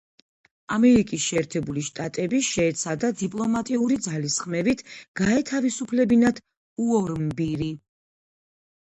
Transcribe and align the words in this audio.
ამერიკის 0.75 1.23
შეერთებული 1.31 1.81
შტატები 1.89 2.39
შეეცადა 2.45 3.11
დიპლომატიური 3.19 3.97
ძალისხმევით 4.05 4.81
გაეთავისუფლებინათ 5.21 6.41
უორმბირი. 6.87 7.69